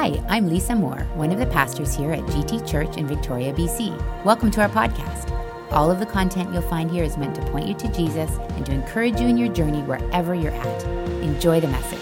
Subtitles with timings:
[0.00, 4.24] Hi, I'm Lisa Moore, one of the pastors here at GT Church in Victoria, BC.
[4.24, 5.28] Welcome to our podcast.
[5.72, 8.64] All of the content you'll find here is meant to point you to Jesus and
[8.66, 10.84] to encourage you in your journey wherever you're at.
[11.20, 11.98] Enjoy the message.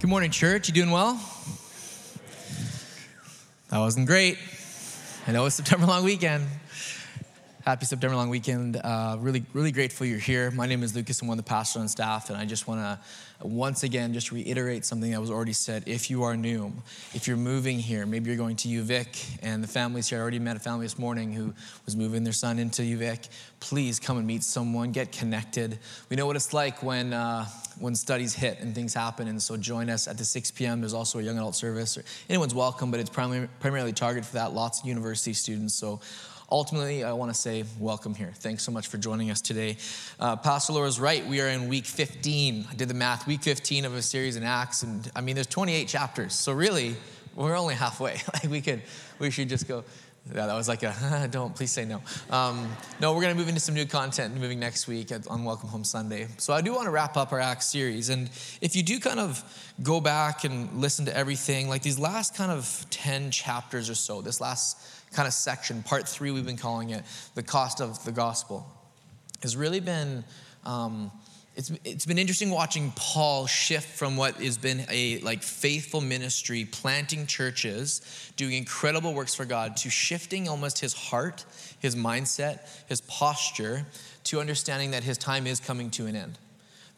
[0.00, 0.66] Good morning, church.
[0.66, 1.20] You doing well?
[3.68, 4.38] That wasn't great.
[5.26, 6.46] I know it's September long weekend.
[7.68, 8.80] Happy September long weekend.
[8.82, 10.50] Uh, really, really grateful you're here.
[10.50, 11.20] My name is Lukas.
[11.20, 14.32] I'm one of the pastors on staff, and I just want to once again just
[14.32, 15.82] reiterate something that was already said.
[15.84, 16.72] If you are new,
[17.12, 20.16] if you're moving here, maybe you're going to UVic, and the families here.
[20.16, 21.52] I already met a family this morning who
[21.84, 23.28] was moving their son into UVic.
[23.60, 25.78] Please come and meet someone, get connected.
[26.08, 27.44] We know what it's like when uh,
[27.78, 30.80] when studies hit and things happen, and so join us at the 6 p.m.
[30.80, 31.98] There's also a young adult service.
[32.30, 34.54] Anyone's welcome, but it's primarily primarily targeted for that.
[34.54, 35.74] Lots of university students.
[35.74, 36.00] So
[36.50, 38.32] ultimately, I want to say welcome here.
[38.36, 39.76] Thanks so much for joining us today.
[40.18, 41.26] Uh, Pastor Laura's right.
[41.26, 42.66] We are in week 15.
[42.70, 44.82] I did the math, week 15 of a series in Acts.
[44.82, 46.34] And I mean, there's 28 chapters.
[46.34, 46.96] So really,
[47.34, 48.12] we're only halfway.
[48.34, 48.82] like we could,
[49.18, 49.84] we should just go.
[50.34, 52.02] Yeah, that was like a don't please say no.
[52.28, 52.68] Um,
[53.00, 55.84] no, we're going to move into some new content moving next week on Welcome Home
[55.84, 56.28] Sunday.
[56.36, 58.28] So I do want to wrap up our Acts series, and
[58.60, 59.42] if you do kind of
[59.82, 64.20] go back and listen to everything, like these last kind of ten chapters or so,
[64.20, 64.76] this last
[65.12, 67.02] kind of section, part three, we've been calling it,
[67.34, 68.66] the cost of the gospel,
[69.42, 70.24] has really been.
[70.64, 71.10] Um,
[71.56, 76.68] it's, it's been interesting watching Paul shift from what has been a like faithful ministry,
[76.70, 81.44] planting churches, doing incredible works for God, to shifting almost his heart,
[81.80, 83.84] his mindset, his posture,
[84.24, 86.38] to understanding that his time is coming to an end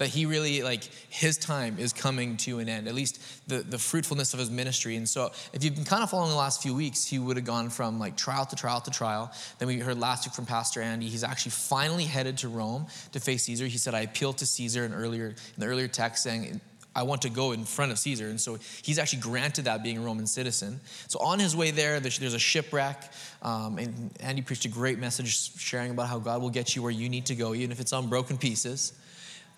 [0.01, 3.79] that he really like his time is coming to an end at least the, the
[3.79, 6.75] fruitfulness of his ministry and so if you've been kind of following the last few
[6.75, 9.98] weeks he would have gone from like trial to trial to trial then we heard
[9.98, 13.77] last week from pastor andy he's actually finally headed to rome to face caesar he
[13.77, 16.61] said i appealed to caesar in earlier in the earlier text saying
[16.95, 18.27] I want to go in front of Caesar.
[18.27, 20.81] And so he's actually granted that being a Roman citizen.
[21.06, 23.12] So on his way there, there's a shipwreck.
[23.43, 26.91] Um, and Andy preached a great message sharing about how God will get you where
[26.91, 28.93] you need to go, even if it's on broken pieces.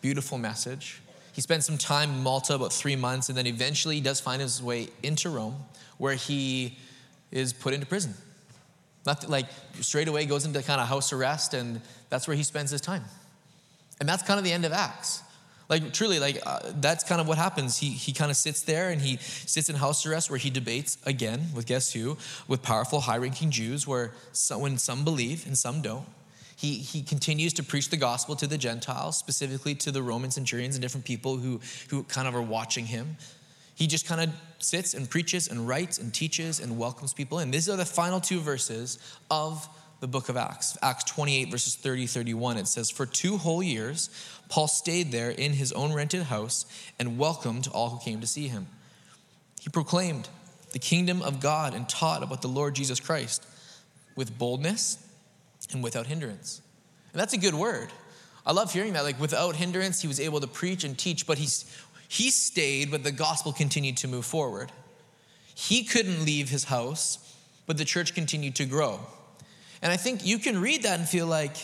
[0.03, 1.01] Beautiful message.
[1.33, 4.43] He spent some time in Malta, about three months, and then eventually he does find
[4.43, 5.57] his way into Rome,
[5.97, 6.77] where he
[7.31, 8.13] is put into prison.
[9.07, 9.47] Not like
[9.81, 11.81] straight away goes into kind of house arrest, and
[12.11, 13.05] that's where he spends his time.
[14.01, 15.23] And that's kind of the end of Acts.
[15.69, 17.79] Like truly, like uh, that's kind of what happens.
[17.79, 20.99] He he kind of sits there and he sits in house arrest where he debates
[21.07, 25.81] again with guess who, with powerful, high-ranking Jews, where some, when some believe and some
[25.81, 26.05] don't.
[26.63, 30.77] He, he continues to preach the gospel to the Gentiles, specifically to the Roman centurions
[30.77, 33.17] and different people who, who kind of are watching him.
[33.75, 34.31] He just kind of
[34.61, 37.51] sits and preaches and writes and teaches and welcomes people in.
[37.51, 39.69] These are the final two verses of
[39.99, 40.79] the book of Acts.
[40.83, 42.59] Acts 28, verses 30 31.
[42.59, 44.09] It says, For two whole years,
[44.49, 46.65] Paul stayed there in his own rented house
[46.97, 48.69] and welcomed all who came to see him.
[49.61, 50.29] He proclaimed
[50.71, 53.45] the kingdom of God and taught about the Lord Jesus Christ
[54.15, 55.09] with boldness
[55.73, 56.63] and without hindrance.
[57.13, 57.89] And that's a good word.
[58.45, 59.05] I love hearing that.
[59.05, 61.65] Like without hindrance, he was able to preach and teach, but he's,
[62.09, 64.73] he stayed, but the gospel continued to move forward.
[65.55, 67.37] He couldn't leave his house,
[67.67, 69.01] but the church continued to grow.
[69.83, 71.57] And I think you can read that and feel like,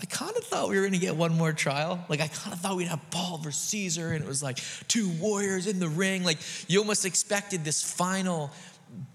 [0.00, 2.04] I kind of thought we were going to get one more trial.
[2.08, 5.08] Like, I kind of thought we'd have Paul versus Caesar, and it was like two
[5.08, 6.22] warriors in the ring.
[6.22, 6.38] Like,
[6.68, 8.52] you almost expected this final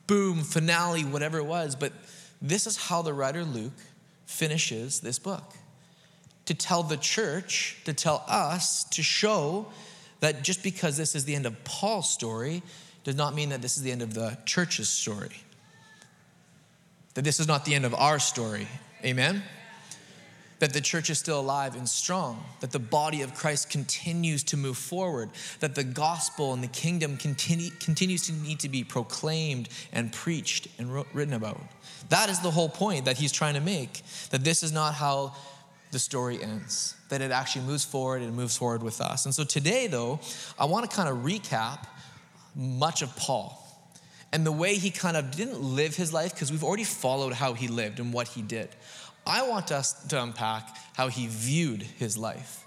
[0.07, 1.77] boom finale, whatever it was.
[1.77, 1.93] But
[2.41, 3.71] this is how the writer Luke
[4.33, 5.55] finishes this book
[6.45, 9.67] to tell the church, to tell us, to show
[10.19, 12.63] that just because this is the end of Paul's story
[13.03, 15.41] does not mean that this is the end of the church's story.
[17.13, 18.67] That this is not the end of our story.
[19.05, 19.43] Amen?
[20.59, 24.57] That the church is still alive and strong, that the body of Christ continues to
[24.57, 29.67] move forward, that the gospel and the kingdom continue, continues to need to be proclaimed
[29.91, 31.61] and preached and written about.
[32.09, 34.01] That is the whole point that he's trying to make.
[34.29, 35.33] That this is not how
[35.91, 39.25] the story ends, that it actually moves forward and moves forward with us.
[39.25, 40.19] And so today, though,
[40.57, 41.85] I want to kind of recap
[42.55, 43.59] much of Paul
[44.33, 47.53] and the way he kind of didn't live his life because we've already followed how
[47.53, 48.69] he lived and what he did.
[49.25, 52.63] I want us to unpack how he viewed his life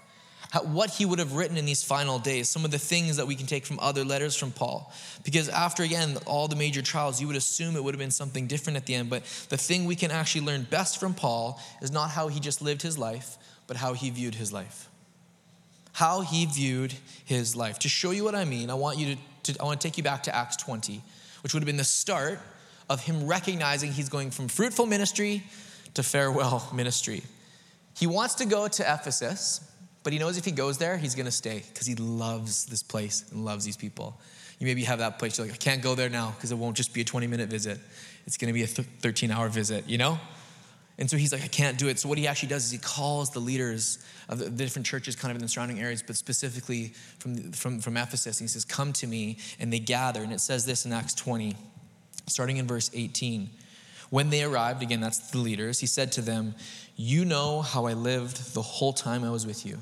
[0.51, 3.27] how, what he would have written in these final days, some of the things that
[3.27, 4.91] we can take from other letters from Paul.
[5.23, 8.47] Because after, again, all the major trials, you would assume it would have been something
[8.47, 9.09] different at the end.
[9.09, 12.61] But the thing we can actually learn best from Paul is not how he just
[12.61, 13.37] lived his life,
[13.67, 14.87] but how he viewed his life.
[15.93, 16.93] How he viewed
[17.25, 17.79] his life.
[17.79, 19.97] To show you what I mean, I want you to, to I want to take
[19.97, 21.01] you back to Acts 20,
[21.43, 22.39] which would have been the start
[22.89, 25.43] of him recognizing he's going from fruitful ministry
[25.97, 27.21] to farewell ministry.
[27.95, 29.67] He wants to go to Ephesus
[30.07, 33.25] but he knows if he goes there, he's gonna stay because he loves this place
[33.29, 34.17] and loves these people.
[34.57, 36.77] You maybe have that place, you're like, I can't go there now because it won't
[36.77, 37.77] just be a 20 minute visit.
[38.25, 40.17] It's gonna be a 13 hour visit, you know?
[40.97, 41.99] And so he's like, I can't do it.
[41.99, 43.99] So what he actually does is he calls the leaders
[44.29, 47.97] of the different churches kind of in the surrounding areas, but specifically from, from, from
[47.97, 48.39] Ephesus.
[48.39, 49.39] And he says, Come to me.
[49.59, 50.23] And they gather.
[50.23, 51.53] And it says this in Acts 20,
[52.27, 53.49] starting in verse 18.
[54.09, 56.55] When they arrived, again, that's the leaders, he said to them,
[56.95, 59.79] You know how I lived the whole time I was with you.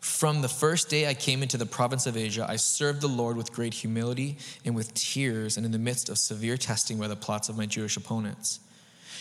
[0.00, 3.36] From the first day I came into the province of Asia, I served the Lord
[3.36, 7.16] with great humility and with tears and in the midst of severe testing by the
[7.16, 8.60] plots of my Jewish opponents.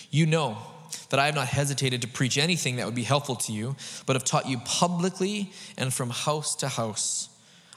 [0.10, 0.58] You know
[1.10, 3.76] that I have not hesitated to preach anything that would be helpful to you,
[4.06, 7.30] but have taught you publicly and from house to house.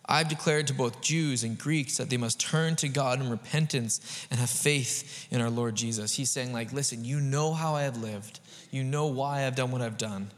[0.06, 4.26] I've declared to both Jews and Greeks that they must turn to God in repentance
[4.30, 6.12] and have faith in our Lord Jesus.
[6.14, 8.40] He's saying, like, listen, you know how I have lived.
[8.70, 10.30] You know why I've done what I've done.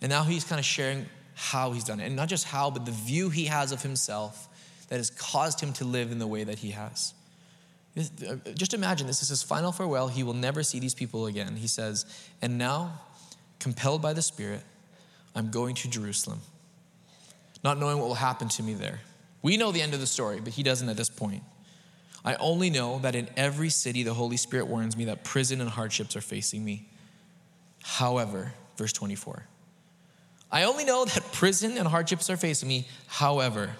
[0.00, 2.06] And now he's kind of sharing how he's done it.
[2.06, 4.48] And not just how, but the view he has of himself
[4.88, 7.14] that has caused him to live in the way that he has.
[7.96, 10.08] Uh, just imagine this is his final farewell.
[10.08, 11.56] He will never see these people again.
[11.56, 12.06] He says,
[12.40, 13.00] And now,
[13.60, 14.62] compelled by the Spirit,
[15.34, 16.40] I'm going to Jerusalem,
[17.62, 19.00] not knowing what will happen to me there.
[19.42, 21.42] We know the end of the story, but he doesn't at this point.
[22.24, 25.68] I only know that in every city the Holy Spirit warns me that prison and
[25.68, 26.88] hardships are facing me.
[27.82, 29.44] However, verse 24,
[30.52, 32.86] I only know that prison and hardships are facing me.
[33.08, 33.72] However,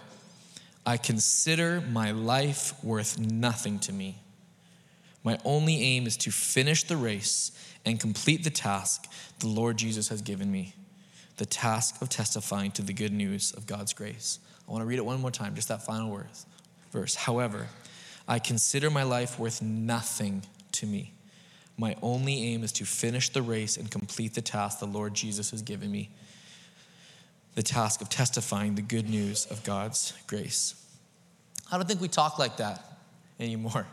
[0.84, 4.18] I consider my life worth nothing to me.
[5.22, 7.52] My only aim is to finish the race
[7.84, 9.04] and complete the task
[9.38, 10.74] the Lord Jesus has given me
[11.36, 14.38] the task of testifying to the good news of God's grace.
[14.68, 16.28] I want to read it one more time, just that final word,
[16.90, 17.14] verse.
[17.14, 17.66] However,
[18.26, 20.42] I consider my life worth nothing
[20.72, 21.12] to me.
[21.76, 25.50] My only aim is to finish the race and complete the task the Lord Jesus
[25.50, 26.10] has given me
[27.54, 30.74] the task of testifying the good news of God's grace.
[31.70, 32.82] I don't think we talk like that
[33.38, 33.86] anymore.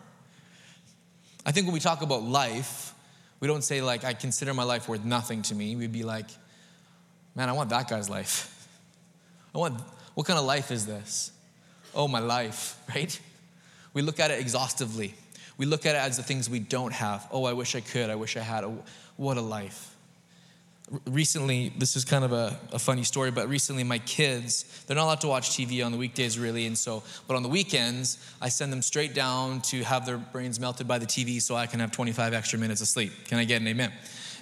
[1.45, 2.93] I think when we talk about life,
[3.39, 5.75] we don't say, like, I consider my life worth nothing to me.
[5.75, 6.29] We'd be like,
[7.35, 8.67] man, I want that guy's life.
[9.55, 9.81] I want,
[10.19, 11.31] what kind of life is this?
[11.95, 13.17] Oh, my life, right?
[13.93, 15.13] We look at it exhaustively.
[15.57, 17.25] We look at it as the things we don't have.
[17.31, 18.09] Oh, I wish I could.
[18.09, 18.65] I wish I had.
[18.65, 18.73] A,
[19.15, 19.95] what a life
[21.05, 25.03] recently, this is kind of a, a, funny story, but recently my kids, they're not
[25.03, 28.49] allowed to watch TV on the weekdays really, and so, but on the weekends, I
[28.49, 31.79] send them straight down to have their brains melted by the TV so I can
[31.79, 33.11] have 25 extra minutes of sleep.
[33.25, 33.93] Can I get an amen?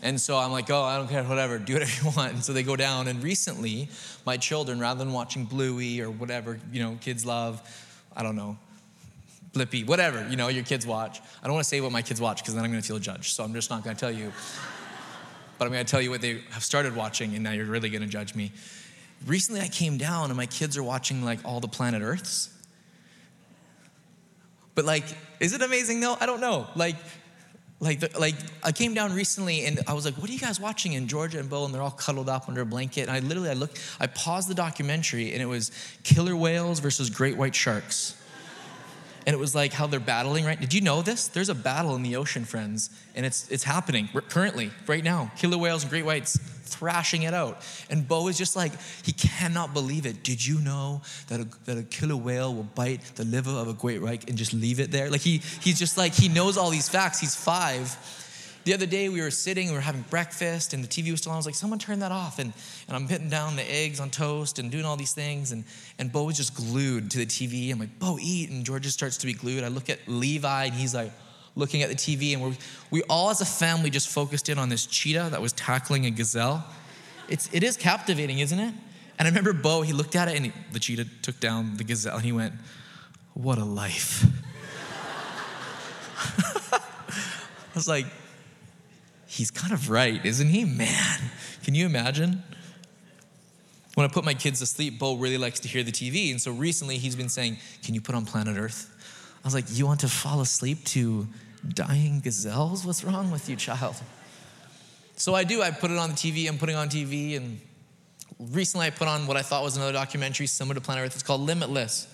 [0.02, 2.34] And so I'm like, oh, I don't care, whatever, do whatever you want.
[2.34, 3.90] And so they go down, and recently,
[4.26, 7.62] my children, rather than watching Bluey or whatever, you know, kids love,
[8.16, 8.58] I don't know,
[9.54, 11.20] Blippi, whatever, you know, your kids watch.
[11.42, 13.00] I don't want to say what my kids watch because then I'm going to feel
[13.00, 14.32] judged, so I'm just not going to tell you
[15.58, 17.90] but I'm going to tell you what they have started watching, and now you're really
[17.90, 18.52] going to judge me.
[19.26, 22.50] Recently, I came down, and my kids are watching like all the planet Earths.
[24.76, 25.06] But like,
[25.40, 26.16] is it amazing though?
[26.20, 26.68] I don't know.
[26.76, 26.96] Like,
[27.80, 30.60] like, the, like I came down recently, and I was like, "What are you guys
[30.60, 33.02] watching?" And Georgia and Bo, and they're all cuddled up under a blanket.
[33.02, 35.72] And I literally, I looked, I paused the documentary, and it was
[36.04, 38.16] killer whales versus great white sharks
[39.28, 40.60] and it was like how they're battling right?
[40.60, 41.28] Did you know this?
[41.28, 45.32] There's a battle in the ocean friends and it's it's happening currently right now.
[45.36, 47.62] Killer whales and great whites thrashing it out.
[47.90, 48.72] And bo is just like
[49.04, 50.24] he cannot believe it.
[50.24, 53.74] Did you know that a, that a killer whale will bite the liver of a
[53.74, 55.10] great white and just leave it there?
[55.10, 57.20] Like he he's just like he knows all these facts.
[57.20, 57.98] He's five
[58.68, 61.32] the other day we were sitting, we were having breakfast, and the TV was still
[61.32, 61.38] on.
[61.38, 62.38] I was like, someone turn that off.
[62.38, 62.52] And,
[62.90, 65.54] and I'm putting down the eggs on toast and doing all these things.
[65.54, 65.64] And,
[65.98, 67.72] and Bo was just glued to the TV.
[67.72, 68.50] I'm like, Bo, eat.
[68.50, 69.64] And George just starts to be glued.
[69.64, 71.14] I look at Levi, and he's like
[71.56, 72.34] looking at the TV.
[72.34, 72.58] And we
[72.92, 76.12] we all as a family just focused in on this cheetah that was tackling a
[76.12, 76.66] gazelle.
[77.30, 78.74] It's, it is captivating, isn't it?
[79.18, 81.86] And I remember Bo, he looked at it, and he, the cheetah took down the
[81.86, 82.54] gazelle, and he went,
[83.34, 84.26] What a life.
[86.74, 88.08] I was like,
[89.28, 90.66] he's kind of right, isn't he?
[90.66, 91.20] Man,
[91.64, 92.44] can you imagine?
[93.96, 96.32] When I put my kids to sleep, Bo really likes to hear the TV.
[96.32, 98.94] And so recently he's been saying, Can you put on Planet Earth?
[99.44, 101.28] I was like, You want to fall asleep to
[101.68, 102.86] dying gazelles?
[102.86, 103.96] What's wrong with you, child?
[105.16, 105.64] So I do.
[105.64, 106.48] I put it on the TV.
[106.48, 107.38] I'm putting on TV.
[107.38, 107.60] And
[108.40, 111.16] recently I put on what I thought was another documentary similar to Planet Earth.
[111.16, 112.08] It's called Limitless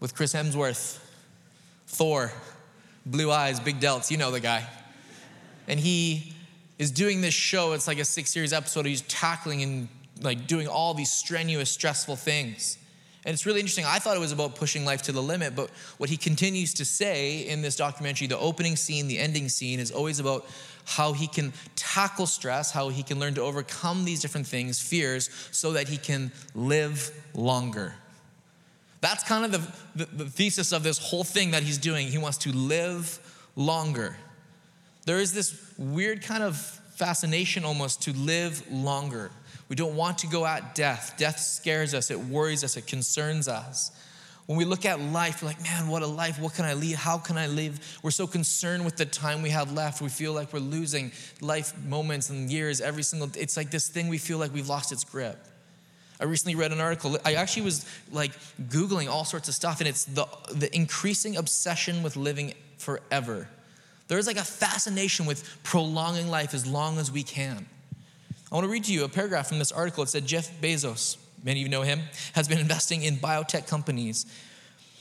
[0.00, 0.98] with Chris Hemsworth,
[1.86, 2.32] Thor,
[3.04, 4.10] blue eyes, big delts.
[4.10, 4.66] You know the guy
[5.68, 6.32] and he
[6.78, 7.72] is doing this show.
[7.72, 8.86] It's like a six series episode.
[8.86, 9.88] He's tackling and
[10.20, 12.78] like doing all these strenuous, stressful things.
[13.26, 13.86] And it's really interesting.
[13.86, 16.84] I thought it was about pushing life to the limit, but what he continues to
[16.84, 20.46] say in this documentary, the opening scene, the ending scene, is always about
[20.84, 25.30] how he can tackle stress, how he can learn to overcome these different things, fears,
[25.52, 27.94] so that he can live longer.
[29.00, 32.08] That's kind of the, the, the thesis of this whole thing that he's doing.
[32.08, 33.18] He wants to live
[33.56, 34.16] longer.
[35.06, 36.56] There is this weird kind of
[36.94, 39.30] fascination almost to live longer.
[39.68, 41.14] We don't want to go at death.
[41.16, 43.90] Death scares us, it worries us, it concerns us.
[44.46, 46.38] When we look at life, we're like, man, what a life.
[46.38, 46.96] What can I lead?
[46.96, 47.98] How can I live?
[48.02, 50.02] We're so concerned with the time we have left.
[50.02, 54.08] We feel like we're losing life moments and years every single It's like this thing
[54.08, 55.38] we feel like we've lost its grip.
[56.20, 57.18] I recently read an article.
[57.24, 58.32] I actually was like
[58.68, 63.48] Googling all sorts of stuff, and it's the, the increasing obsession with living forever.
[64.08, 67.66] There's like a fascination with prolonging life as long as we can.
[68.52, 70.02] I want to read to you a paragraph from this article.
[70.02, 72.02] It said Jeff Bezos, many of you know him,
[72.34, 74.26] has been investing in biotech companies,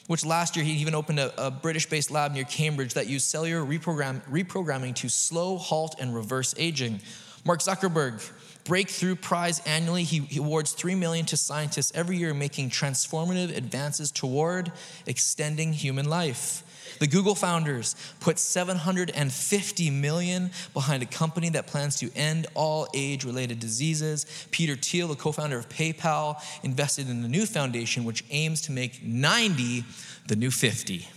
[0.08, 3.28] which last year he even opened a, a British based lab near Cambridge that used
[3.28, 7.00] cellular reprogram, reprogramming to slow, halt, and reverse aging.
[7.46, 8.28] Mark Zuckerberg,
[8.64, 10.04] breakthrough prize annually.
[10.04, 14.72] He, he, awards 3 million to scientists every year making transformative advances toward
[15.06, 16.64] extending human life.
[17.00, 23.60] The Google founders put 750 million behind a company that plans to end all age-related
[23.60, 24.26] diseases.
[24.52, 29.04] Peter Thiel, the co-founder of PayPal, invested in the new foundation which aims to make
[29.04, 29.86] 90
[30.28, 31.08] the new 50.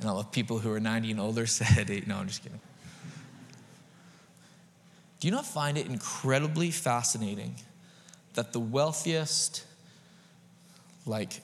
[0.00, 2.60] And all the people who are 90 and older said, no, I'm just kidding.
[5.20, 7.56] Do you not find it incredibly fascinating
[8.34, 9.64] that the wealthiest,
[11.06, 11.40] like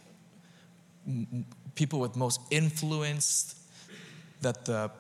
[1.75, 3.55] people with most influence,
[4.41, 4.91] that the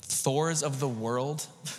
[0.00, 1.46] Thors of the world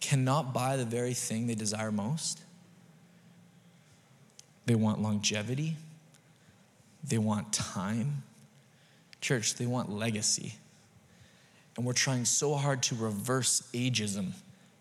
[0.00, 2.42] cannot buy the very thing they desire most.
[4.66, 5.76] They want longevity,
[7.04, 8.24] they want time.
[9.20, 10.54] Church, they want legacy.
[11.76, 14.32] And we're trying so hard to reverse ageism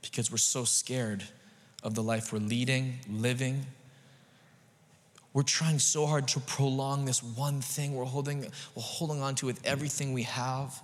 [0.02, 1.24] because we're so scared
[1.84, 3.66] of the life we're leading, living,
[5.38, 8.42] we're trying so hard to prolong this one thing we're holding,
[8.74, 10.82] we're holding on to with everything we have.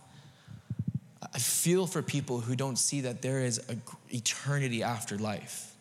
[1.34, 3.82] I feel for people who don't see that there is an
[4.12, 5.74] eternity after life.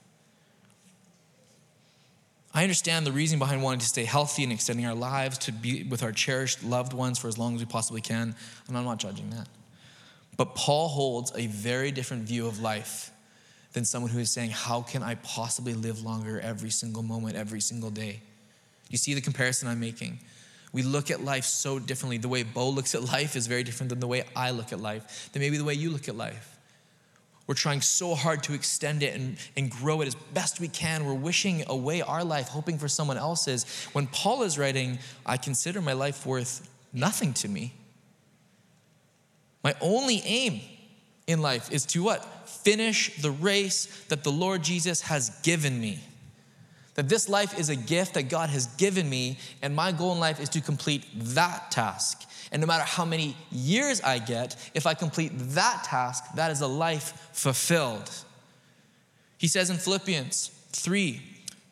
[2.54, 5.82] I understand the reason behind wanting to stay healthy and extending our lives to be
[5.82, 8.34] with our cherished loved ones for as long as we possibly can,
[8.68, 9.48] and I'm not judging that.
[10.38, 13.10] But Paul holds a very different view of life
[13.74, 17.60] than someone who is saying, How can I possibly live longer every single moment, every
[17.60, 18.22] single day?
[18.92, 20.20] You see the comparison I'm making?
[20.72, 22.18] We look at life so differently.
[22.18, 24.80] The way Bo looks at life is very different than the way I look at
[24.80, 26.58] life, than maybe the way you look at life.
[27.46, 31.04] We're trying so hard to extend it and, and grow it as best we can.
[31.04, 33.64] We're wishing away our life, hoping for someone else's.
[33.92, 37.72] When Paul is writing, I consider my life worth nothing to me.
[39.64, 40.60] My only aim
[41.26, 42.24] in life is to what?
[42.48, 45.98] Finish the race that the Lord Jesus has given me.
[46.94, 50.20] That this life is a gift that God has given me, and my goal in
[50.20, 52.28] life is to complete that task.
[52.50, 56.60] And no matter how many years I get, if I complete that task, that is
[56.60, 58.10] a life fulfilled.
[59.38, 61.22] He says in Philippians 3,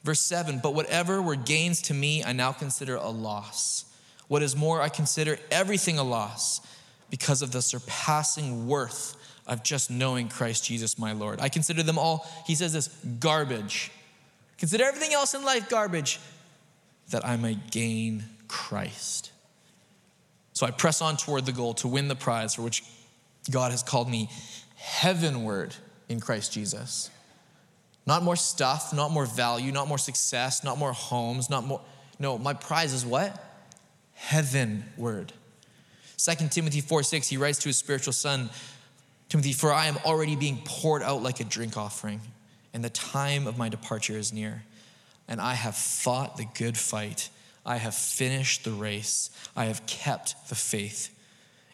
[0.04, 3.84] verse 7 But whatever were gains to me, I now consider a loss.
[4.28, 6.66] What is more, I consider everything a loss
[7.10, 11.40] because of the surpassing worth of just knowing Christ Jesus my Lord.
[11.40, 13.90] I consider them all, he says this, garbage
[14.60, 16.20] Consider everything else in life garbage
[17.08, 19.32] that I may gain Christ.
[20.52, 22.84] So I press on toward the goal to win the prize for which
[23.50, 24.28] God has called me
[24.76, 25.74] heavenward
[26.10, 27.08] in Christ Jesus.
[28.06, 31.80] Not more stuff, not more value, not more success, not more homes, not more.
[32.18, 33.42] No, my prize is what?
[34.12, 35.32] Heavenward.
[36.18, 38.50] 2 Timothy 4 6, he writes to his spiritual son,
[39.30, 42.20] Timothy, for I am already being poured out like a drink offering
[42.72, 44.64] and the time of my departure is near.
[45.28, 47.30] And I have fought the good fight.
[47.64, 49.30] I have finished the race.
[49.56, 51.14] I have kept the faith.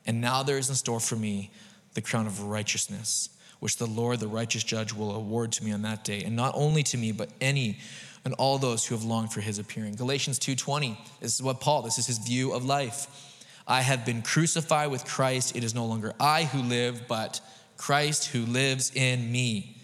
[0.07, 1.51] And now there is in store for me
[1.95, 5.83] the crown of righteousness, which the Lord, the righteous judge, will award to me on
[5.83, 6.23] that day.
[6.23, 7.79] And not only to me, but any
[8.27, 9.95] and all those who have longed for his appearing.
[9.95, 10.99] Galatians 2:20.
[11.21, 13.07] This is what Paul, this is his view of life.
[13.69, 15.55] I have been crucified with Christ.
[15.55, 17.41] It is no longer I who live, but
[17.77, 19.76] Christ who lives in me.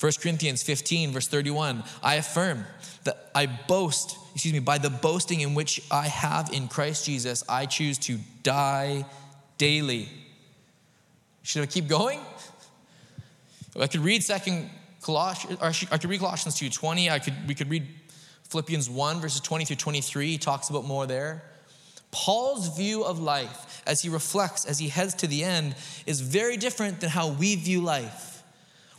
[0.00, 2.64] 1 Corinthians 15, verse 31, I affirm
[3.04, 7.42] that I boast, excuse me, by the boasting in which I have in Christ Jesus,
[7.48, 9.04] I choose to die
[9.56, 10.08] daily.
[11.42, 12.20] Should I keep going?
[13.78, 14.70] I could read Second
[15.02, 15.58] Colossians,
[15.90, 17.10] I could read Colossians 2.20.
[17.10, 17.86] I could, we could read
[18.44, 20.32] Philippians 1, verses 20 through 23.
[20.32, 21.42] He talks about more there.
[22.10, 25.74] Paul's view of life as he reflects, as he heads to the end,
[26.06, 28.37] is very different than how we view life.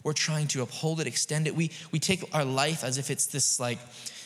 [0.04, 1.56] We're trying to uphold it, extend it.
[1.56, 3.80] We, we take our life as if it's this like,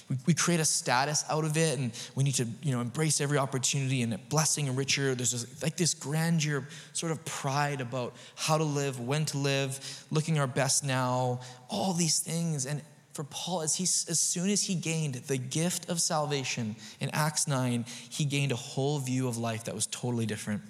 [0.09, 3.21] we, we create a status out of it and we need to, you know, embrace
[3.21, 5.15] every opportunity and blessing and richer.
[5.15, 10.05] There's this, like this grandeur, sort of pride about how to live, when to live,
[10.11, 11.39] looking our best now,
[11.69, 12.65] all these things.
[12.65, 12.81] And
[13.13, 17.47] for Paul, as, he, as soon as he gained the gift of salvation in Acts
[17.47, 20.61] 9, he gained a whole view of life that was totally different.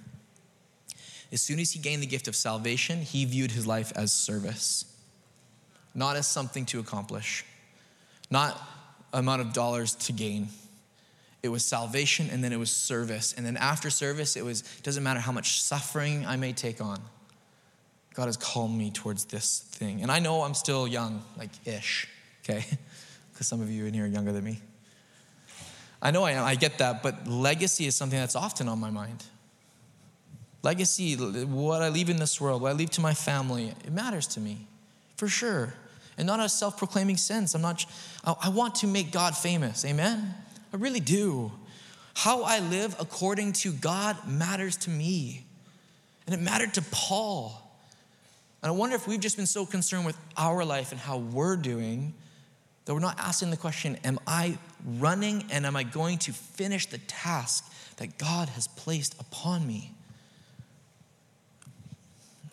[1.31, 4.85] As soon as he gained the gift of salvation, he viewed his life as service,
[5.95, 7.45] not as something to accomplish,
[8.29, 8.59] not
[9.11, 10.47] amount of dollars to gain.
[11.43, 13.33] It was salvation and then it was service.
[13.33, 17.01] And then after service, it was, doesn't matter how much suffering I may take on.
[18.13, 20.01] God has called me towards this thing.
[20.01, 22.07] And I know I'm still young, like ish
[22.43, 22.65] okay?
[23.31, 24.59] Because some of you in here are younger than me.
[25.99, 28.91] I know I am, I get that, but legacy is something that's often on my
[28.91, 29.23] mind.
[30.61, 34.27] Legacy, what I leave in this world, what I leave to my family, it matters
[34.27, 34.67] to me,
[35.17, 35.73] for sure.
[36.17, 37.55] And not a self proclaiming sense.
[37.55, 37.85] I'm not,
[38.23, 40.33] I want to make God famous, amen?
[40.73, 41.51] I really do.
[42.15, 45.45] How I live according to God matters to me.
[46.25, 47.59] And it mattered to Paul.
[48.61, 51.57] And I wonder if we've just been so concerned with our life and how we're
[51.57, 52.13] doing
[52.85, 54.57] that we're not asking the question, Am I
[54.97, 59.91] running and am I going to finish the task that God has placed upon me?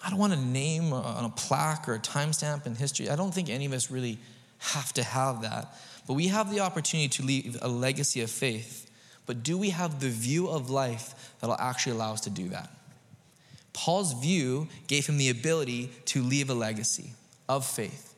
[0.03, 3.11] I don't want to name on a plaque or a timestamp in history.
[3.11, 4.19] I don't think any of us really
[4.59, 5.75] have to have that.
[6.07, 8.91] But we have the opportunity to leave a legacy of faith.
[9.27, 12.71] But do we have the view of life that'll actually allow us to do that?
[13.73, 17.13] Paul's view gave him the ability to leave a legacy
[17.49, 18.15] of faith.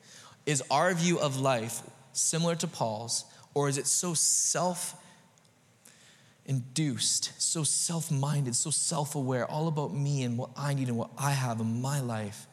[0.46, 3.24] Is our view of life similar to Paul's,
[3.54, 4.94] or is it so self
[6.46, 10.96] induced, so self minded, so self aware, all about me and what I need and
[10.96, 12.46] what I have in my life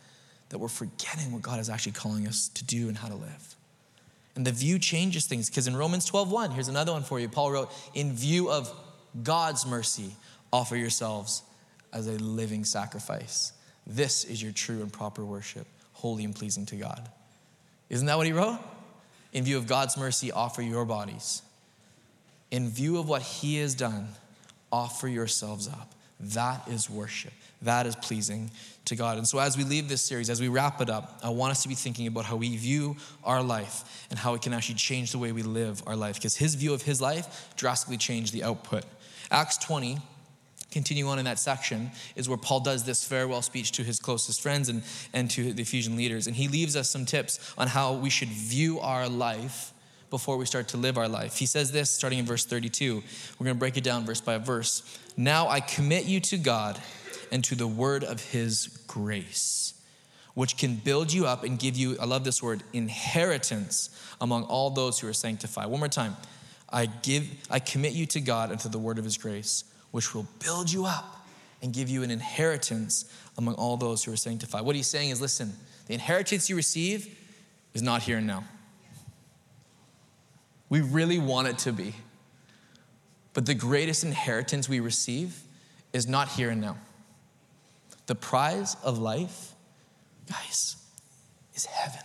[0.50, 3.56] that we're forgetting what God is actually calling us to do and how to live?
[4.36, 7.28] And the view changes things because in Romans 12 1, here's another one for you.
[7.28, 8.72] Paul wrote, In view of
[9.24, 10.16] God's mercy,
[10.52, 11.44] offer yourselves
[11.92, 13.54] as a living sacrifice.
[13.86, 17.10] This is your true and proper worship, holy and pleasing to God.
[17.90, 18.60] Isn't that what he wrote?
[19.34, 21.42] in view of God's mercy, offer your bodies.
[22.52, 24.08] In view of what He has done,
[24.72, 25.94] offer yourselves up.
[26.20, 27.34] That is worship.
[27.62, 28.52] That is pleasing
[28.86, 29.18] to God.
[29.18, 31.64] And so, as we leave this series, as we wrap it up, I want us
[31.64, 35.12] to be thinking about how we view our life and how it can actually change
[35.12, 36.16] the way we live our life.
[36.16, 38.84] Because His view of His life drastically changed the output.
[39.32, 39.98] Acts 20
[40.72, 44.42] continue on in that section is where Paul does this farewell speech to his closest
[44.42, 44.84] friends and,
[45.14, 46.28] and to the Ephesian leaders.
[46.28, 49.74] And he leaves us some tips on how we should view our life
[50.10, 51.38] before we start to live our life.
[51.38, 52.96] He says this starting in verse 32.
[52.96, 55.00] We're going to break it down verse by verse.
[55.16, 56.80] Now I commit you to God
[57.32, 59.74] and to the word of his grace,
[60.34, 64.70] which can build you up and give you, I love this word, inheritance among all
[64.70, 65.68] those who are sanctified.
[65.68, 66.16] One more time.
[66.72, 70.14] I give I commit you to God and to the word of his grace which
[70.14, 71.26] will build you up
[71.62, 74.64] and give you an inheritance among all those who are sanctified.
[74.64, 75.54] What he's saying is listen,
[75.88, 77.18] the inheritance you receive
[77.74, 78.44] is not here and now.
[80.70, 81.96] We really want it to be.
[83.34, 85.42] But the greatest inheritance we receive
[85.94, 86.78] is not here and now.
[88.06, 89.54] The prize of life,
[90.28, 90.76] guys,
[91.54, 92.02] is heaven.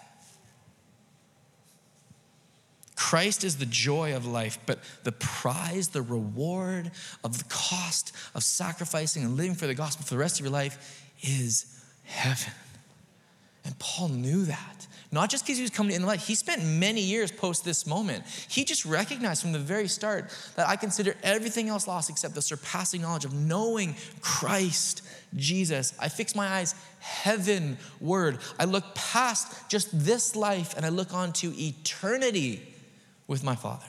[2.96, 6.90] Christ is the joy of life, but the prize, the reward
[7.22, 10.52] of the cost of sacrificing and living for the gospel for the rest of your
[10.52, 12.52] life is heaven.
[13.64, 14.86] And Paul knew that.
[15.14, 17.86] Not just because he was coming in the light, he spent many years post this
[17.86, 18.24] moment.
[18.48, 22.42] He just recognized from the very start that I consider everything else lost except the
[22.42, 25.02] surpassing knowledge of knowing Christ
[25.36, 25.94] Jesus.
[26.00, 28.38] I fix my eyes heavenward.
[28.58, 32.74] I look past just this life and I look on to eternity
[33.28, 33.86] with my Father.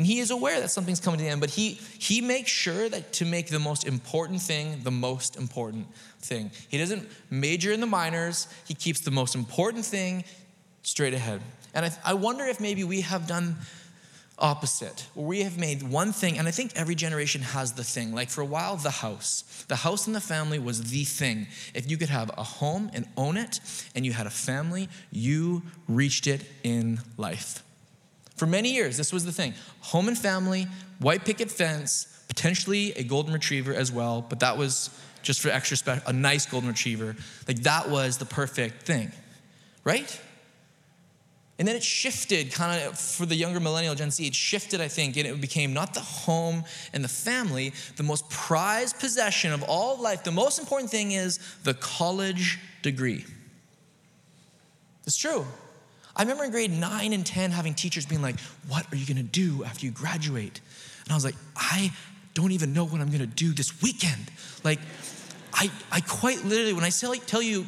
[0.00, 2.88] And he is aware that something's coming to the end, but he, he makes sure
[2.88, 5.88] that to make the most important thing the most important
[6.22, 6.50] thing.
[6.70, 10.24] He doesn't major in the minors, he keeps the most important thing
[10.82, 11.42] straight ahead.
[11.74, 13.56] And I, I wonder if maybe we have done
[14.38, 18.14] opposite, where we have made one thing, and I think every generation has the thing.
[18.14, 19.66] Like for a while, the house.
[19.68, 21.46] The house in the family was the thing.
[21.74, 23.60] If you could have a home and own it,
[23.94, 27.62] and you had a family, you reached it in life.
[28.40, 30.66] For many years, this was the thing home and family,
[30.98, 34.88] white picket fence, potentially a golden retriever as well, but that was
[35.20, 37.16] just for extra special, a nice golden retriever.
[37.46, 39.12] Like that was the perfect thing,
[39.84, 40.18] right?
[41.58, 44.88] And then it shifted kind of for the younger millennial Gen Z, it shifted, I
[44.88, 49.62] think, and it became not the home and the family, the most prized possession of
[49.64, 50.24] all life.
[50.24, 53.26] The most important thing is the college degree.
[55.06, 55.44] It's true.
[56.16, 59.22] I remember in grade nine and 10 having teachers being like, What are you gonna
[59.22, 60.60] do after you graduate?
[61.04, 61.92] And I was like, I
[62.34, 64.30] don't even know what I'm gonna do this weekend.
[64.64, 64.80] Like,
[65.52, 67.66] I, I quite literally, when I say, like, tell you,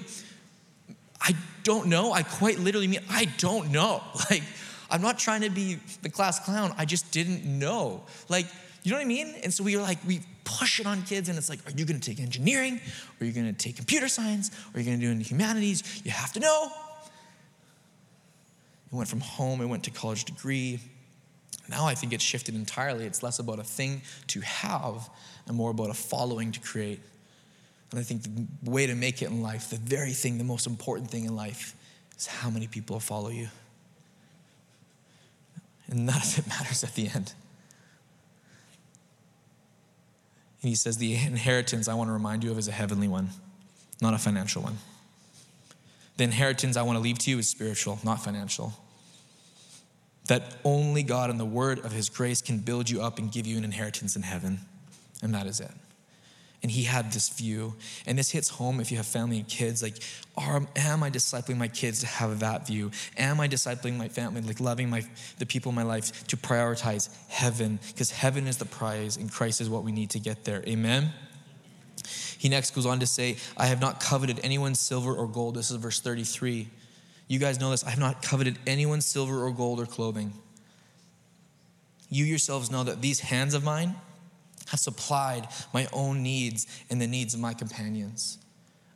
[1.21, 4.03] I don't know, I quite literally mean, I don't know.
[4.31, 4.43] Like,
[4.91, 8.03] I'm not trying to be the class clown, I just didn't know.
[8.29, 8.47] Like,
[8.83, 9.35] you know what I mean?
[9.43, 11.85] And so we were like, we push it on kids, and it's like, are you
[11.85, 12.81] gonna take engineering?
[13.21, 14.51] Are you gonna take computer science?
[14.75, 16.03] Are you gonna do any humanities?
[16.05, 16.71] You have to know.
[18.93, 20.81] It went from home, it went to college degree.
[21.69, 23.07] Now I think it's shifted entirely.
[23.07, 25.09] It's less about a thing to have
[25.47, 27.01] and more about a following to create.
[27.91, 28.23] And I think
[28.63, 31.37] the way to make it in life, the very thing, the most important thing in
[31.37, 31.75] life,
[32.19, 33.49] is how many people follow you.
[35.89, 37.35] And none of it matters at the end.
[40.63, 43.31] And he says, The inheritance I want to remind you of is a heavenly one,
[44.01, 44.79] not a financial one.
[46.17, 48.73] The inheritance I want to leave to you is spiritual, not financial.
[50.29, 53.47] That only God and the word of his grace can build you up and give
[53.47, 54.61] you an inheritance in heaven.
[55.23, 55.71] And that is it.
[56.63, 57.75] And he had this view.
[58.07, 59.83] And this hits home if you have family and kids.
[59.83, 59.97] Like,
[60.37, 62.93] are, am I discipling my kids to have that view?
[63.19, 65.03] Am I discipling my family, like loving my,
[65.39, 67.81] the people in my life to prioritize heaven?
[67.89, 70.63] Because heaven is the prize and Christ is what we need to get there.
[70.69, 71.13] Amen?
[72.39, 75.57] He next goes on to say, I have not coveted anyone's silver or gold.
[75.57, 76.69] This is verse 33.
[77.29, 77.85] You guys know this.
[77.85, 80.33] I have not coveted anyone's silver or gold or clothing.
[82.11, 83.95] You yourselves know that these hands of mine
[84.69, 88.39] have supplied my own needs and the needs of my companions.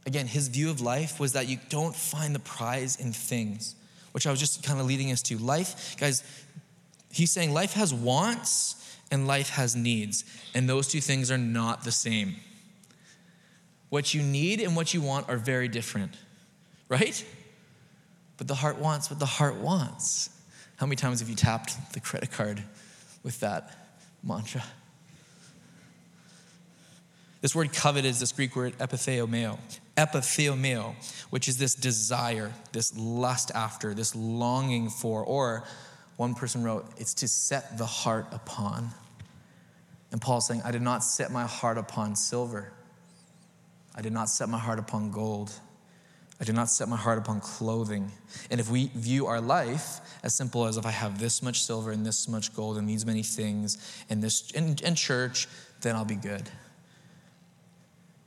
[0.04, 3.74] Again, his view of life was that you don't find the prize in things,
[4.12, 5.38] which I was just kind of leading us to.
[5.38, 6.22] Life, guys,
[7.10, 11.84] he's saying life has wants and life has needs, and those two things are not
[11.84, 12.36] the same.
[13.88, 16.16] What you need and what you want are very different,
[16.88, 17.24] right?
[18.36, 20.30] But the heart wants what the heart wants.
[20.76, 22.62] How many times have you tapped the credit card
[23.22, 23.70] with that
[24.22, 24.62] mantra?
[27.40, 29.58] This word covet is this Greek word epithumeo,
[29.96, 30.94] epithumeo,
[31.30, 35.64] which is this desire, this lust after, this longing for, or
[36.16, 38.90] one person wrote, it's to set the heart upon.
[40.12, 42.72] And Paul's saying, I did not set my heart upon silver.
[43.94, 45.52] I did not set my heart upon gold.
[46.40, 48.12] I do not set my heart upon clothing.
[48.50, 51.92] And if we view our life as simple as if I have this much silver
[51.92, 53.78] and this much gold and these many things
[54.10, 55.48] and this in, in church,
[55.80, 56.42] then I'll be good.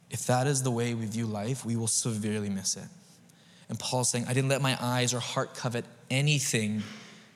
[0.10, 2.88] If that is the way we view life, we will severely miss it.
[3.70, 6.82] And Paul's saying, I didn't let my eyes or heart covet anything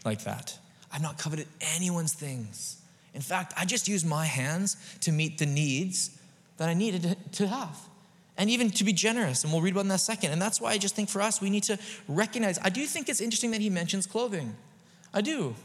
[0.03, 0.57] like that.
[0.91, 2.81] I've not coveted anyone's things.
[3.13, 6.19] In fact, I just used my hands to meet the needs
[6.57, 7.77] that I needed to have
[8.37, 9.43] and even to be generous.
[9.43, 10.31] And we'll read about in that second.
[10.31, 12.57] And that's why I just think for us, we need to recognize.
[12.61, 14.55] I do think it's interesting that he mentions clothing.
[15.13, 15.55] I do.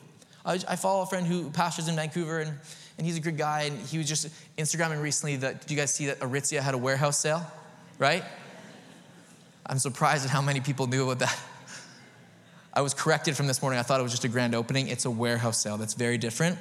[0.44, 2.52] I, I follow a friend who pastors in Vancouver, and,
[2.98, 3.62] and he's a good guy.
[3.62, 4.28] And he was just
[4.59, 7.46] Instagramming recently that, did you guys see that Aritzia had a warehouse sale?
[7.98, 8.24] Right?
[9.66, 11.38] I'm surprised at how many people knew about that.
[12.72, 13.81] I was corrected from this morning.
[13.81, 14.88] I thought it was just a grand opening.
[14.88, 15.78] It's a warehouse sale.
[15.78, 16.59] That's very different.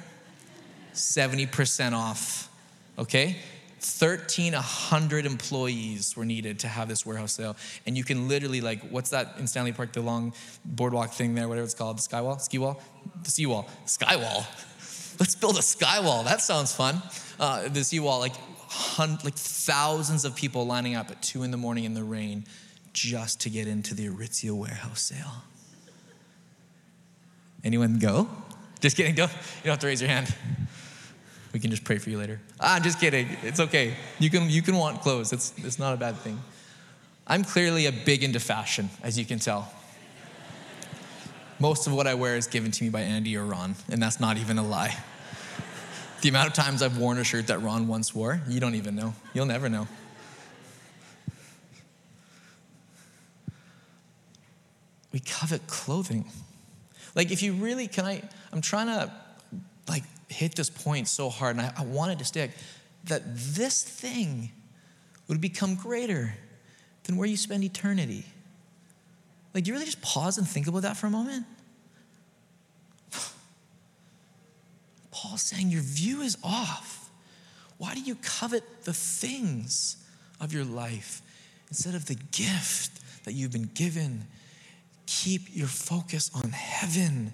[0.94, 2.50] 70% off.
[2.98, 3.36] Okay?
[3.80, 7.56] 1,300 employees were needed to have this warehouse sale.
[7.86, 10.32] And you can literally, like, what's that in Stanley Park, the long
[10.64, 12.40] boardwalk thing there, whatever it's called, the skywall?
[12.40, 12.80] Ski wall?
[13.22, 13.68] The seawall.
[13.86, 14.44] Skywall.
[15.20, 16.24] Let's build a skywall.
[16.24, 17.02] That sounds fun.
[17.38, 18.34] Uh, the seawall, like,
[18.68, 22.44] hun- like thousands of people lining up at two in the morning in the rain
[22.92, 25.42] just to get into the Aritzia warehouse sale.
[27.64, 28.28] Anyone go?
[28.80, 29.14] Just kidding.
[29.14, 30.34] Don't, you don't have to raise your hand.
[31.52, 32.40] We can just pray for you later.
[32.60, 33.28] Ah, I'm just kidding.
[33.42, 33.94] It's okay.
[34.18, 35.32] You can, you can want clothes.
[35.32, 36.38] It's, it's not a bad thing.
[37.26, 39.72] I'm clearly a big into fashion, as you can tell.
[41.58, 44.20] Most of what I wear is given to me by Andy or Ron, and that's
[44.20, 44.96] not even a lie.
[46.20, 48.94] The amount of times I've worn a shirt that Ron once wore, you don't even
[48.94, 49.14] know.
[49.34, 49.86] You'll never know.
[55.12, 56.30] We covet clothing.
[57.14, 59.12] Like, if you really, can I, I'm trying to,
[59.88, 62.52] like, hit this point so hard, and I, I wanted to stick,
[63.04, 64.50] that this thing
[65.28, 66.34] would become greater
[67.04, 68.24] than where you spend eternity.
[69.54, 71.46] Like, do you really just pause and think about that for a moment?
[75.10, 77.10] Paul's saying your view is off.
[77.78, 79.96] Why do you covet the things
[80.40, 81.22] of your life
[81.68, 84.26] instead of the gift that you've been given?
[85.06, 87.32] Keep your focus on heaven heaven.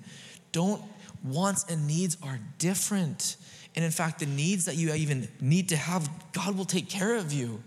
[0.52, 0.82] Don't
[1.24, 3.36] wants and needs are different.
[3.74, 7.16] And in fact, the needs that you even need to have, God will take care
[7.16, 7.62] of you.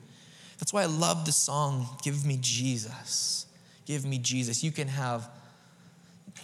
[0.60, 3.46] That's why I love the song, Give Me Jesus.
[3.86, 4.64] Give me Jesus.
[4.64, 5.30] You can have,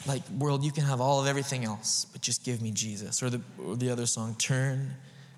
[0.05, 3.21] like, world, you can have all of everything else, but just give me Jesus.
[3.21, 4.93] Or the, or the other song, Turn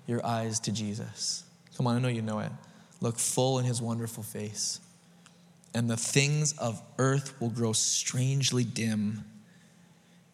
[0.06, 1.44] Your Eyes to Jesus.
[1.76, 2.52] Come on, I know you know it.
[3.00, 4.80] Look full in his wonderful face,
[5.74, 9.24] and the things of earth will grow strangely dim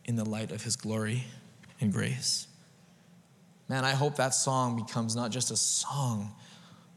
[0.04, 1.24] in the light of his glory
[1.80, 2.46] and grace.
[3.68, 6.32] Man, I hope that song becomes not just a song,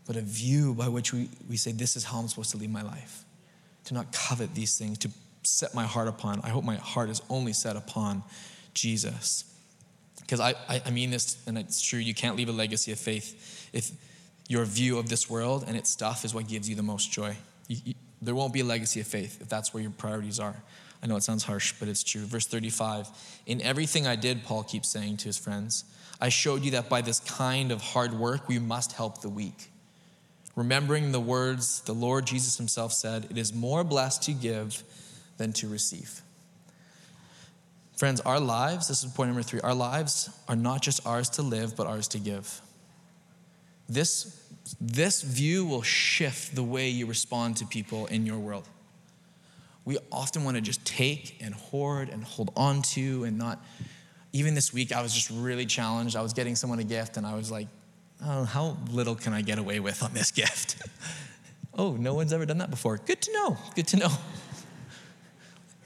[0.06, 2.70] but a view by which we, we say, This is how I'm supposed to live
[2.70, 3.24] my life.
[3.86, 5.10] To not covet these things, to
[5.44, 6.42] set my heart upon.
[6.42, 8.24] I hope my heart is only set upon
[8.74, 9.46] Jesus.
[10.22, 13.00] Because I, I, I mean this, and it's true, you can't leave a legacy of
[13.00, 13.92] faith if
[14.48, 17.36] your view of this world and its stuff is what gives you the most joy.
[17.68, 20.56] You, you, there won't be a legacy of faith if that's where your priorities are.
[21.06, 22.26] I know it sounds harsh, but it's true.
[22.26, 23.08] Verse 35
[23.46, 25.84] In everything I did, Paul keeps saying to his friends,
[26.20, 29.70] I showed you that by this kind of hard work, we must help the weak.
[30.56, 34.82] Remembering the words the Lord Jesus himself said, It is more blessed to give
[35.38, 36.22] than to receive.
[37.96, 41.44] Friends, our lives, this is point number three, our lives are not just ours to
[41.44, 42.62] live, but ours to give.
[43.88, 44.44] This,
[44.82, 48.68] this view will shift the way you respond to people in your world.
[49.86, 53.64] We often want to just take and hoard and hold on to and not.
[54.34, 56.16] Even this week, I was just really challenged.
[56.16, 57.68] I was getting someone a gift, and I was like,
[58.24, 60.76] oh, how little can I get away with on this gift?
[61.78, 62.98] oh, no one's ever done that before.
[62.98, 63.58] Good to know.
[63.76, 64.10] Good to know.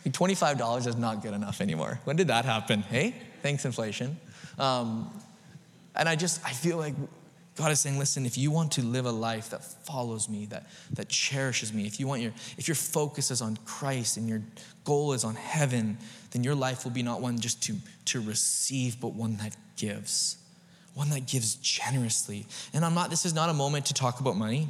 [0.08, 2.00] $25 is not good enough anymore.
[2.06, 2.82] When did that happen?
[2.82, 4.18] Hey, thanks, inflation.
[4.58, 5.14] Um,
[5.96, 6.96] and I just, I feel like
[7.60, 10.68] God is saying, listen, if you want to live a life that follows me, that,
[10.94, 14.42] that cherishes me, if you want your, if your focus is on Christ and your
[14.86, 15.98] goal is on heaven,
[16.32, 20.38] then your life will be not one just to, to receive, but one that gives.
[20.94, 22.46] One that gives generously.
[22.74, 24.70] And I'm not, this is not a moment to talk about money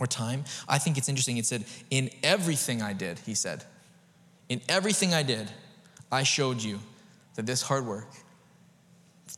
[0.00, 0.44] or time.
[0.66, 1.36] I think it's interesting.
[1.36, 3.62] It said, in everything I did, he said,
[4.48, 5.50] in everything I did,
[6.10, 6.78] I showed you
[7.34, 8.08] that this hard work,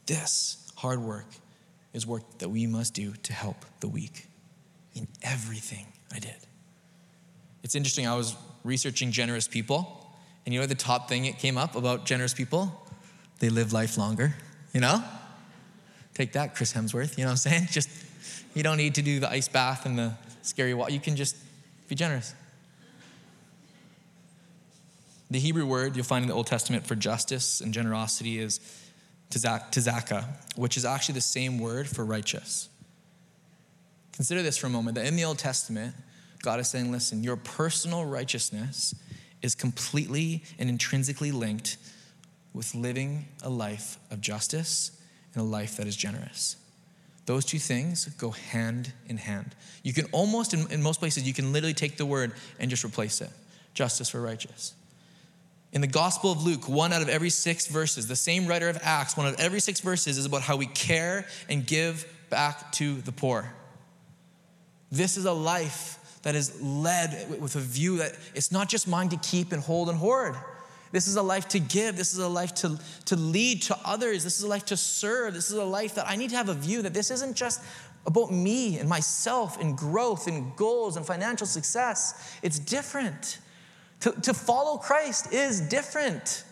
[0.07, 1.27] this hard work
[1.93, 4.27] is work that we must do to help the weak
[4.95, 6.37] in everything I did.
[7.63, 11.59] It's interesting, I was researching generous people, and you know the top thing it came
[11.59, 12.73] up about generous people?
[13.41, 14.35] They live life longer,
[14.73, 15.03] you know?
[16.15, 17.67] Take that, Chris Hemsworth, you know what I'm saying?
[17.71, 17.89] Just,
[18.55, 20.93] you don't need to do the ice bath and the scary water.
[20.93, 21.37] You can just
[21.89, 22.35] be generous.
[25.31, 28.61] The Hebrew word you'll find in the Old Testament for justice and generosity is
[29.31, 30.25] tzedakah,
[30.57, 32.69] which is actually the same word for righteous.
[34.13, 35.95] Consider this for a moment that in the Old Testament,
[36.43, 38.95] God is saying, listen, your personal righteousness
[39.43, 41.77] is completely and intrinsically linked
[42.53, 44.91] with living a life of justice
[45.35, 46.57] and a life that is generous.
[47.27, 49.55] Those two things go hand in hand.
[49.83, 52.85] You can almost, in, in most places, you can literally take the word and just
[52.85, 53.31] replace it
[53.75, 54.75] justice for righteous.
[55.73, 58.79] In the Gospel of Luke, one out of every six verses, the same writer of
[58.83, 62.73] Acts, one out of every six verses is about how we care and give back
[62.73, 63.53] to the poor.
[64.91, 69.11] This is a life that is led with a view that it's not just mine
[69.11, 70.37] to keep and hold and hoard.
[70.91, 71.97] This is a life to give.
[71.97, 74.25] This is a life to, to lead to others.
[74.25, 75.35] This is a life to serve.
[75.35, 77.63] This is a life that I need to have a view that this isn't just
[78.07, 82.39] about me and myself and growth and goals and financial success.
[82.43, 83.39] It's different.
[84.01, 86.45] To, to follow Christ is different.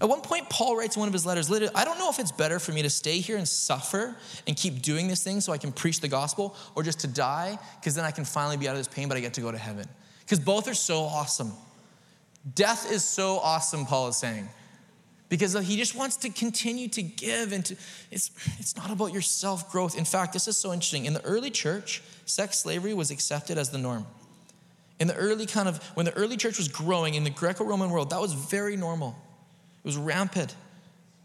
[0.00, 2.30] At one point, Paul writes in one of his letters, I don't know if it's
[2.30, 5.58] better for me to stay here and suffer and keep doing this thing so I
[5.58, 8.72] can preach the gospel or just to die because then I can finally be out
[8.72, 9.86] of this pain, but I get to go to heaven.
[10.20, 11.52] Because both are so awesome.
[12.54, 14.48] Death is so awesome, Paul is saying.
[15.28, 17.76] Because he just wants to continue to give and to,
[18.10, 19.98] it's, it's not about your self growth.
[19.98, 21.06] In fact, this is so interesting.
[21.06, 24.06] In the early church, sex slavery was accepted as the norm.
[25.00, 27.90] In the early kind of, when the early church was growing in the Greco Roman
[27.90, 29.16] world, that was very normal.
[29.84, 30.54] It was rampant.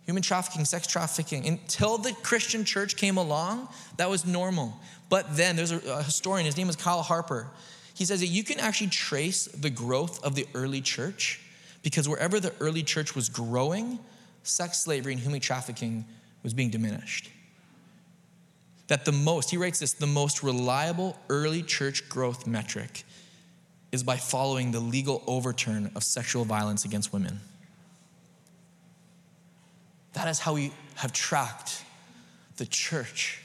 [0.06, 1.48] Human trafficking, sex trafficking.
[1.48, 4.78] Until the Christian church came along, that was normal.
[5.10, 7.48] But then there's a, historian, his name is Kyle Harper.
[7.96, 11.40] He says that you can actually trace the growth of the early church
[11.84, 14.00] because wherever the early church was growing,
[14.44, 16.06] sex slavery and human trafficking
[16.44, 17.30] was being diminished.
[18.88, 23.04] That the most, he writes this, the most reliable early church growth metric
[23.94, 27.40] is by following the legal overturn of sexual violence against women.
[30.14, 31.86] That is how we have tracked
[32.58, 33.40] the church.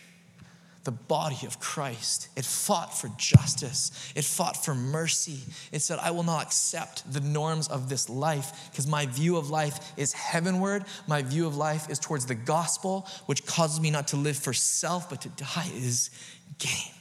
[0.84, 2.28] the body of Christ.
[2.34, 5.40] It fought for justice, it fought for mercy.
[5.70, 9.50] It said, I will not accept the norms of this life because my view of
[9.50, 10.86] life is heavenward.
[11.06, 14.54] My view of life is towards the gospel, which causes me not to live for
[14.54, 16.08] self, but to die is
[16.56, 16.94] gain.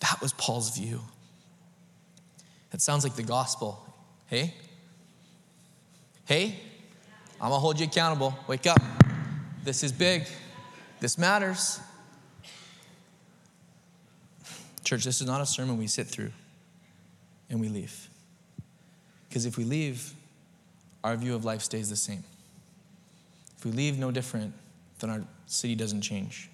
[0.00, 1.02] That was Paul's view.
[2.72, 3.84] It sounds like the gospel.
[4.26, 4.54] Hey?
[6.24, 6.54] Hey?
[7.40, 8.36] I'm gonna hold you accountable.
[8.46, 8.80] Wake up.
[9.64, 10.26] This is big.
[11.00, 11.80] This matters.
[14.84, 16.32] Church, this is not a sermon we sit through
[17.50, 18.08] and we leave.
[19.28, 20.12] Because if we leave,
[21.04, 22.24] our view of life stays the same.
[23.56, 24.54] If we leave no different,
[24.98, 26.50] then our city doesn't change.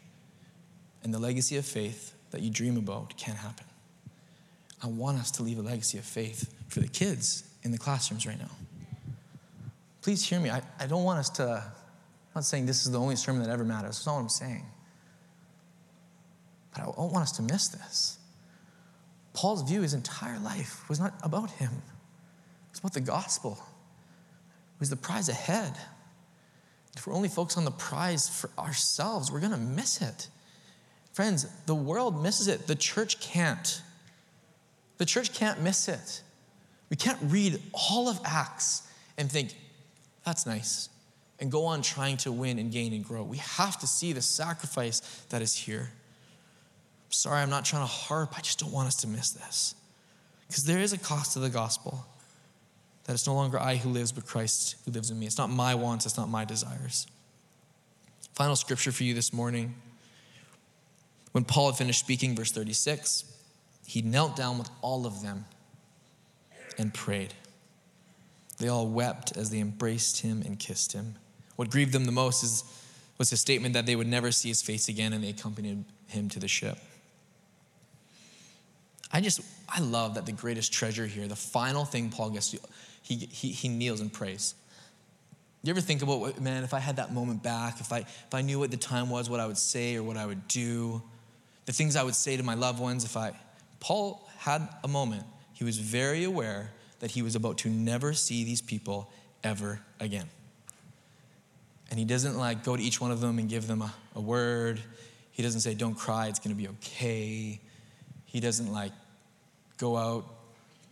[1.03, 3.67] And the legacy of faith that you dream about can't happen.
[4.85, 8.27] I want us to leave a legacy of faith for the kids in the classrooms
[8.27, 8.51] right now.
[10.03, 10.51] Please hear me.
[10.51, 13.51] I, I don't want us to, I'm not saying this is the only sermon that
[13.51, 13.97] ever matters.
[13.97, 14.67] That's not what I'm saying.
[16.75, 18.19] But I don't want us to miss this.
[19.33, 23.53] Paul's view, his entire life, was not about him, it was about the gospel.
[23.53, 25.73] It was the prize ahead.
[26.95, 30.29] If we're only focused on the prize for ourselves, we're going to miss it.
[31.13, 32.67] Friends, the world misses it.
[32.67, 33.81] The church can't.
[34.99, 36.23] The church can't miss it.
[36.91, 38.83] We can't read all of Acts
[39.19, 39.55] and think,
[40.25, 40.89] that's nice,
[41.41, 43.23] and go on trying to win and gain and grow.
[43.23, 45.91] We have to see the sacrifice that is here.
[45.91, 48.35] I'm Sorry, I'm not trying to harp.
[48.37, 49.75] I just don't want us to miss this.
[50.47, 52.07] Because there is a cost to the gospel.
[53.05, 55.27] That it's no longer I who lives, but Christ who lives in me.
[55.27, 57.07] It's not my wants, it's not my desires.
[58.35, 59.75] Final scripture for you this morning.
[61.33, 63.25] When Paul had finished speaking, verse 36,
[63.87, 65.45] he knelt down with all of them
[66.79, 67.35] and prayed.
[68.59, 71.17] They all wept as they embraced him and kissed him.
[71.57, 72.65] What grieved them the most is,
[73.19, 76.29] was his statement that they would never see his face again, and they accompanied him
[76.31, 76.79] to the ship.
[79.13, 82.59] I just, I love that the greatest treasure here, the final thing Paul gets to,
[83.03, 84.55] he, he, he kneels and prays.
[85.63, 88.43] You ever think about, man, if I had that moment back, if I, if I
[88.43, 91.03] knew what the time was, what I would say or what I would do,
[91.67, 93.33] the things I would say to my loved ones, if I,
[93.85, 96.71] Paul had a moment, he was very aware
[97.01, 99.11] that he was about to never see these people
[99.43, 100.27] ever again.
[101.91, 104.23] And he doesn't like go to each one of them and give them a, a
[104.23, 104.81] word.
[105.33, 107.61] He doesn't say, don't cry, it's gonna be okay.
[108.25, 108.93] He doesn't like
[109.77, 110.25] go out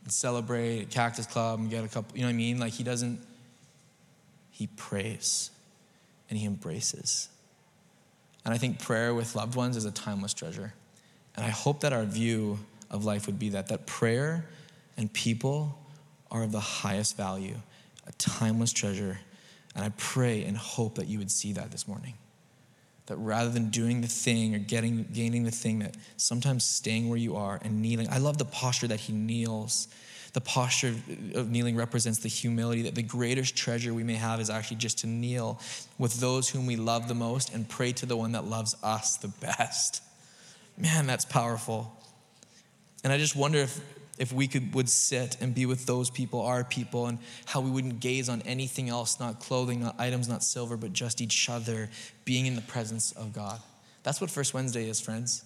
[0.04, 2.58] and celebrate at Cactus Club and get a couple, you know what I mean?
[2.58, 3.20] Like he doesn't,
[4.50, 5.50] he prays
[6.28, 7.30] and he embraces.
[8.44, 10.74] And I think prayer with loved ones is a timeless treasure.
[11.34, 12.58] And I hope that our view
[12.92, 14.44] of life would be that, that prayer
[14.96, 15.78] and people
[16.30, 17.56] are of the highest value,
[18.06, 19.18] a timeless treasure.
[19.74, 22.14] And I pray and hope that you would see that this morning.
[23.06, 27.18] That rather than doing the thing or getting, gaining the thing, that sometimes staying where
[27.18, 28.08] you are and kneeling.
[28.10, 29.88] I love the posture that he kneels.
[30.34, 30.94] The posture
[31.34, 34.98] of kneeling represents the humility that the greatest treasure we may have is actually just
[34.98, 35.60] to kneel
[35.98, 39.16] with those whom we love the most and pray to the one that loves us
[39.16, 40.02] the best.
[40.78, 41.94] Man, that's powerful.
[43.04, 43.80] And I just wonder if,
[44.18, 47.70] if we could would sit and be with those people, our people, and how we
[47.70, 51.90] wouldn't gaze on anything else, not clothing, not items, not silver, but just each other,
[52.24, 53.60] being in the presence of God.
[54.02, 55.44] That's what First Wednesday is, friends.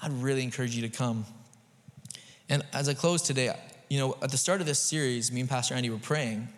[0.00, 1.26] I'd really encourage you to come.
[2.48, 3.54] And as I close today,
[3.88, 6.48] you know, at the start of this series, me and Pastor Andy were praying,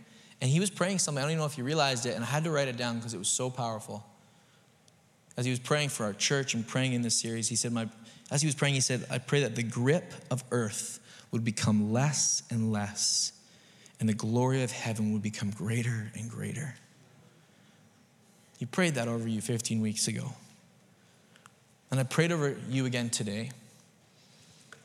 [0.41, 1.19] and he was praying something.
[1.19, 2.97] I don't even know if he realized it, and I had to write it down
[2.97, 4.05] because it was so powerful.
[5.37, 7.89] As he was praying for our church and praying in this series, he said, My
[8.31, 11.93] as he was praying, he said, I pray that the grip of earth would become
[11.93, 13.33] less and less,
[13.99, 16.75] and the glory of heaven would become greater and greater.
[18.59, 20.33] He prayed that over you 15 weeks ago.
[21.90, 23.51] And I prayed over you again today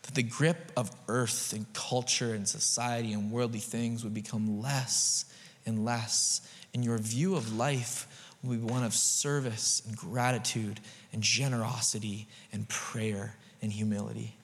[0.03, 5.25] that the grip of earth and culture and society and worldly things would become less
[5.65, 6.41] and less,
[6.73, 8.08] and your view of life
[8.45, 10.79] will be one of service and gratitude
[11.13, 14.36] and generosity and prayer and humility.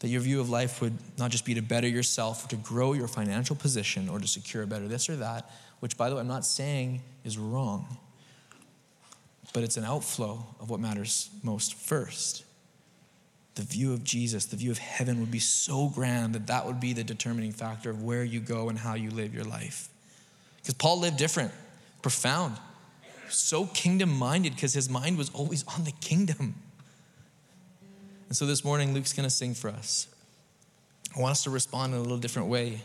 [0.00, 2.92] That your view of life would not just be to better yourself, or to grow
[2.92, 6.20] your financial position, or to secure a better this or that, which, by the way,
[6.20, 7.98] I'm not saying is wrong,
[9.52, 12.44] but it's an outflow of what matters most first.
[13.56, 16.78] The view of Jesus, the view of heaven would be so grand that that would
[16.78, 19.88] be the determining factor of where you go and how you live your life.
[20.58, 21.52] Because Paul lived different,
[22.02, 22.56] profound,
[23.28, 26.54] so kingdom minded because his mind was always on the kingdom.
[28.28, 30.06] And so this morning, Luke's going to sing for us.
[31.16, 32.82] I want us to respond in a little different way.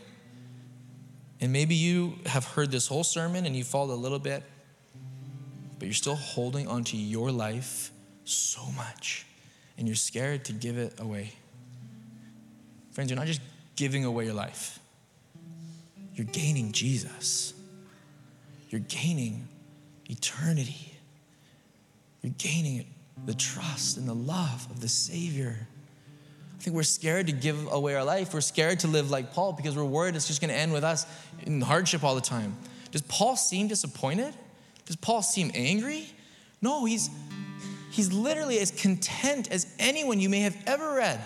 [1.40, 4.42] And maybe you have heard this whole sermon and you followed a little bit,
[5.78, 7.90] but you're still holding onto your life
[8.24, 9.26] so much
[9.76, 11.32] and you're scared to give it away.
[12.92, 13.40] Friends, you're not just
[13.76, 14.78] giving away your life,
[16.14, 17.52] you're gaining Jesus.
[18.74, 19.46] You're gaining
[20.10, 20.90] eternity.
[22.22, 22.84] You're gaining
[23.24, 25.56] the trust and the love of the Savior.
[26.58, 28.34] I think we're scared to give away our life.
[28.34, 30.82] We're scared to live like Paul because we're worried it's just going to end with
[30.82, 31.06] us
[31.42, 32.56] in hardship all the time.
[32.90, 34.34] Does Paul seem disappointed?
[34.86, 36.08] Does Paul seem angry?
[36.60, 37.10] No, he's,
[37.92, 41.20] he's literally as content as anyone you may have ever read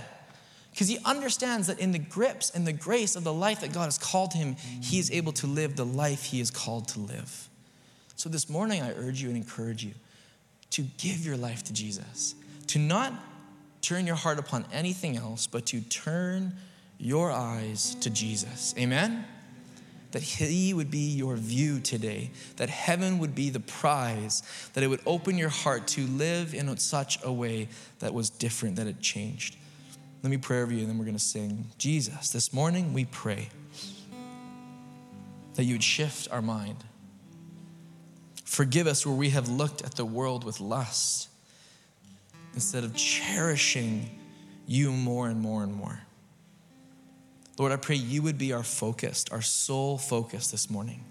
[0.78, 3.86] because he understands that in the grips and the grace of the life that God
[3.86, 7.48] has called him, he is able to live the life he is called to live.
[8.14, 9.94] So this morning, I urge you and encourage you
[10.70, 12.36] to give your life to Jesus,
[12.68, 13.12] to not
[13.82, 16.52] turn your heart upon anything else, but to turn
[16.96, 18.72] your eyes to Jesus.
[18.78, 19.24] Amen?
[20.12, 24.86] That He would be your view today, that heaven would be the prize, that it
[24.86, 27.66] would open your heart to live in such a way
[27.98, 29.56] that was different, that it changed.
[30.22, 31.66] Let me pray over you, and then we're going to sing.
[31.78, 33.50] Jesus, this morning we pray
[35.54, 36.84] that you would shift our mind.
[38.44, 41.28] Forgive us where we have looked at the world with lust
[42.54, 44.18] instead of cherishing
[44.66, 46.00] you more and more and more.
[47.56, 51.04] Lord, I pray you would be our focus, our sole focus this morning.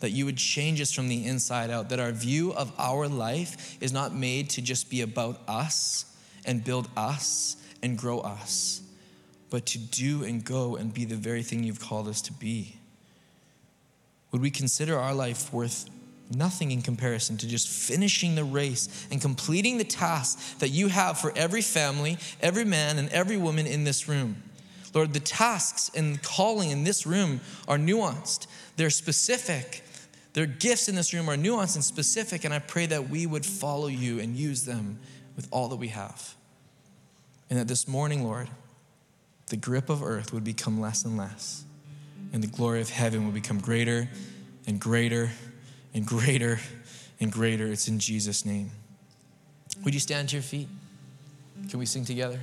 [0.00, 3.76] That you would change us from the inside out, that our view of our life
[3.80, 6.04] is not made to just be about us
[6.44, 8.82] and build us and grow us,
[9.50, 12.76] but to do and go and be the very thing you've called us to be?
[14.30, 15.90] Would we consider our life worth
[16.34, 21.18] nothing in comparison to just finishing the race and completing the task that you have
[21.18, 24.42] for every family, every man, and every woman in this room?
[24.94, 29.82] Lord, the tasks and calling in this room are nuanced, they're specific.
[30.34, 33.44] Their gifts in this room are nuanced and specific, and I pray that we would
[33.44, 34.98] follow you and use them
[35.36, 36.34] with all that we have.
[37.52, 38.48] And that this morning, Lord,
[39.48, 41.64] the grip of earth would become less and less,
[42.32, 44.08] and the glory of heaven would become greater
[44.66, 45.30] and greater
[45.92, 46.60] and greater
[47.20, 47.66] and greater.
[47.66, 48.70] It's in Jesus' name.
[49.84, 50.66] Would you stand to your feet?
[51.68, 52.40] Can we sing together?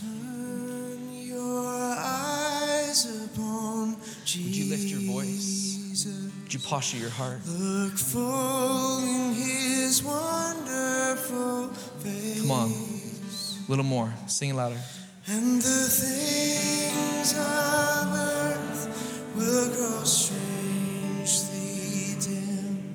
[0.00, 4.46] Turn your eyes upon Jesus.
[4.46, 6.06] Would you lift your voice?
[6.44, 7.40] Would you posture your heart?
[7.46, 9.31] Look full
[9.92, 11.68] his wonderful
[11.98, 12.40] face.
[12.40, 12.70] Come on.
[12.70, 14.10] A little more.
[14.26, 14.80] Sing it louder.
[15.26, 18.88] And the things of earth
[19.36, 21.44] will grow strangely
[22.22, 22.94] dim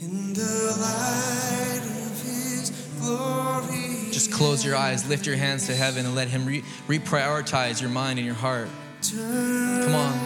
[0.00, 4.12] in the light of his glory.
[4.12, 7.90] Just close your eyes, lift your hands to heaven, and let Him re- reprioritize your
[7.90, 8.68] mind and your heart.
[9.02, 10.23] Come on.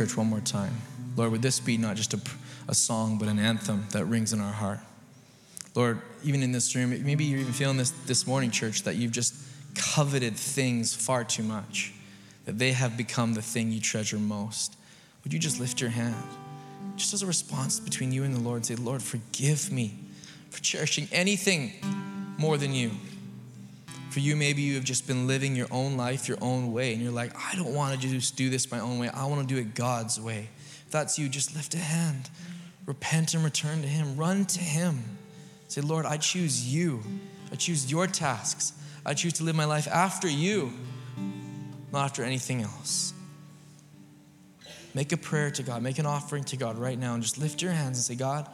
[0.00, 0.74] Church one more time.
[1.14, 2.20] Lord, would this be not just a,
[2.68, 4.78] a song, but an anthem that rings in our heart?
[5.74, 9.12] Lord, even in this room, maybe you're even feeling this this morning, church, that you've
[9.12, 9.34] just
[9.74, 11.92] coveted things far too much,
[12.46, 14.74] that they have become the thing you treasure most.
[15.22, 16.16] Would you just lift your hand?
[16.96, 19.98] Just as a response between you and the Lord, say, Lord, forgive me
[20.48, 21.72] for cherishing anything
[22.38, 22.90] more than you.
[24.10, 27.00] For you, maybe you have just been living your own life your own way, and
[27.00, 29.08] you're like, I don't want to just do this my own way.
[29.08, 30.48] I want to do it God's way.
[30.84, 32.28] If that's you, just lift a hand,
[32.86, 35.04] repent and return to Him, run to Him.
[35.68, 37.04] Say, Lord, I choose you.
[37.52, 38.72] I choose your tasks.
[39.06, 40.72] I choose to live my life after you,
[41.92, 43.12] not after anything else.
[44.92, 47.62] Make a prayer to God, make an offering to God right now, and just lift
[47.62, 48.48] your hands and say, God,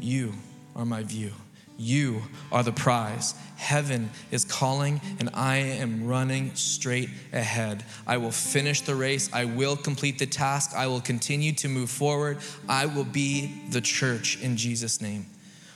[0.00, 0.32] you
[0.74, 1.32] are my view.
[1.80, 3.34] You are the prize.
[3.56, 7.84] Heaven is calling, and I am running straight ahead.
[8.04, 9.30] I will finish the race.
[9.32, 10.72] I will complete the task.
[10.74, 12.38] I will continue to move forward.
[12.68, 15.26] I will be the church in Jesus' name.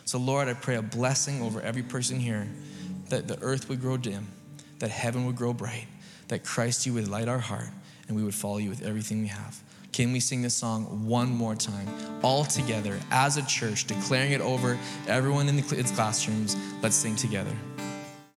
[0.04, 2.48] So, Lord, I pray a blessing over every person here
[3.08, 4.26] that the earth would grow dim,
[4.80, 5.86] that heaven would grow bright,
[6.28, 7.68] that Christ, you would light our heart,
[8.08, 9.62] and we would follow you with everything we have.
[9.92, 11.86] Can we sing this song one more time,
[12.22, 16.56] all together as a church, declaring it over everyone in the classrooms?
[16.80, 17.54] Let's sing together.